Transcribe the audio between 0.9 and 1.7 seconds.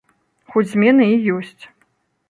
і ёсць.